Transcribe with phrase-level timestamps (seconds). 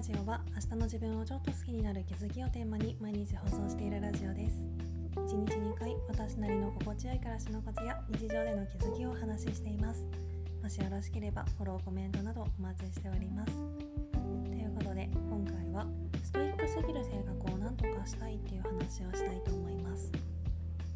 [0.00, 4.56] ジオは明日の自分をちょっと好きになる気づきをテーマに毎日放送しているラジオです。
[5.14, 10.06] 1日2回私なりの心地よい暮らしのコツや日常での気づきをお話ししています。
[10.62, 13.52] もしよろしければフォローコメントなどお待ちしております。
[14.46, 15.86] ということで今回は
[16.24, 20.10] ストイックすぎる性格を何とかしたいっていう話をしたいと思います。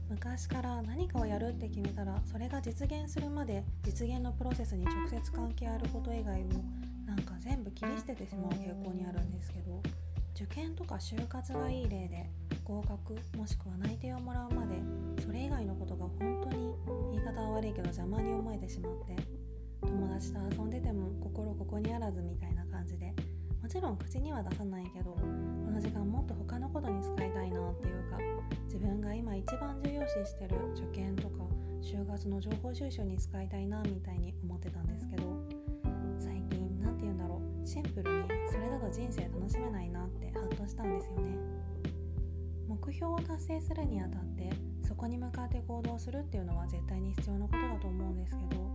[0.08, 6.46] 昔から何かをやるって決めたらそれが実現するまで実現のプロセスに直接関係あること以外を
[7.06, 9.82] なんか全部切り捨ててしまう傾向にあるんですけど
[10.34, 12.28] 受験とか就活がいい例で
[12.64, 14.74] 合格もしくは内定をもらうまで
[15.22, 16.74] それ以外のことが本当に
[17.12, 19.16] 言い方は悪いけど邪魔に思えてしまって
[19.82, 23.14] 友達と遊んでても心ここにあらずみたいな感じで
[23.62, 25.20] もちろん口には出さないけどこ
[25.70, 28.18] の時間もっと他のことに使いたいなっていうか
[28.64, 31.44] 自分が今一番重要視してる受験とか
[31.82, 35.53] 就活の情報収集に使いたいなみたいに思ってたんですけど
[37.74, 41.34] シンプルにそれだと人生楽しめないなってハッとしたんですよね。
[42.68, 44.48] 目標を達成するにあたって
[44.86, 48.70] そこに向かって行動するっていうのは絶対に必要なことだと思うんですけど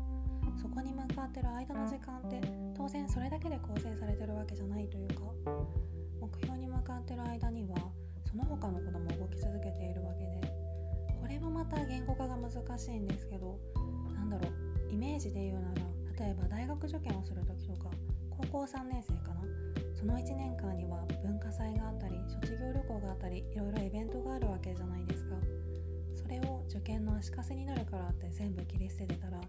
[0.62, 2.42] そこに向かってる間の時間って
[2.76, 5.22] 当然それだけで構成されてるわけじゃないというか
[6.20, 7.78] 目標に向かってる間には
[8.30, 10.42] その他のことも動き続けているわけで
[11.22, 13.58] これもまた言語化が難しいんですけど
[14.14, 17.90] なんだろうイメージで言うなら例えば大学受験をする時とか
[18.40, 19.42] 高校3年生かな。
[19.94, 25.36] その1年間には文化祭があったり卒業旅行があったりいろいろイベントがあるわけじゃないですか。
[26.16, 29.42] それを受験の足かせになるからって全部切り捨ててたら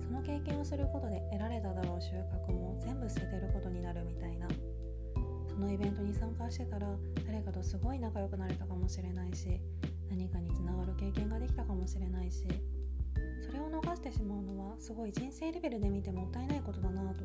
[0.00, 4.46] その経験をすることで得られただろう収穫も全部捨ててることになるみたいな。
[5.48, 6.86] そのイベントに参加してたら
[7.26, 9.58] 誰かとすごい仲良くなれたかもしれないし
[10.10, 12.44] 何かにつながる経験ができたかもしれないし
[13.40, 17.24] それを逃してしまうのはすごい人生レベルで見てもったいないことだなと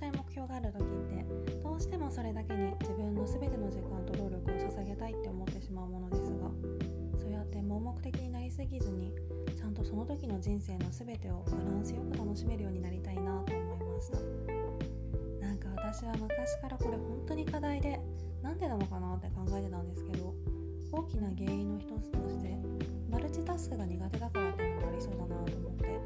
[0.00, 1.26] したい目標がある時って
[1.62, 6.48] どうしてもそれだけに自分の全ての時間と労力を捧げたいって思ってしまうものですが
[7.20, 9.12] そうやって盲目的になりすぎずに
[9.54, 14.18] ちゃんとその時の人生の全てをバランスよく楽しめるようになりたいなと思いました。
[15.46, 18.00] なんか私は昔からこれ本当に課題で
[18.42, 20.32] なんでなのかなって考えてたんですけど
[20.92, 22.56] 大きな原因の一つとして
[23.10, 26.00] マルチタスクが苦手だからっていうのもありそうだなと思って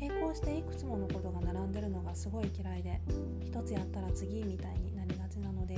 [0.00, 1.85] 並行していくつものことが並んでる
[2.16, 2.98] すごい嫌いで
[3.44, 5.76] 一つやったら次みたいになりがちなので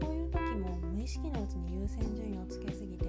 [0.00, 3.06] こういう時も無意識のうちに優先順位をつけすぎて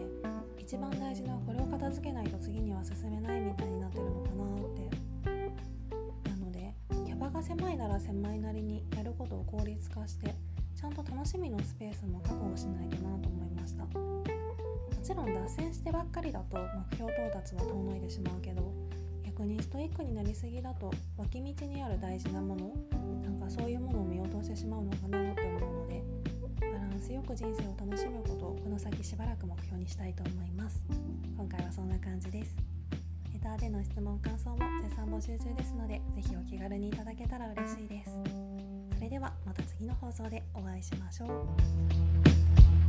[0.57, 6.29] 一番大事なこれを片付けないと次には進めないみたいになってるのかなって。
[6.29, 6.73] なので
[7.05, 10.33] キャパが狭いなら狭いなりにやることを効率化して
[10.75, 13.85] ちゃんと楽しみのスペースも確保しないとなと思いました。
[13.85, 14.23] も
[15.03, 18.73] ちろん脱線してばっかりだと目標到達は遠のいてしまうけど
[19.37, 22.71] 逆にストイックになりすぎだと脇道にある大事なもの
[23.21, 26.01] なんかそういうものを見落としてしまうのかなって思うので
[26.61, 30.81] バランスよく人生を楽しむことをこの先しばらく目標にしたいと思います。
[31.35, 32.55] 今回はそんな感じです。
[33.33, 38.17] レターでの質問感想も絶賛募集中ですのでぜひお気軽にいただけたら嬉しいです。
[38.95, 42.84] それではまた次の放送でお会いしましょう。